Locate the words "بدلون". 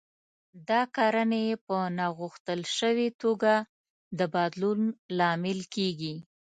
4.33-4.81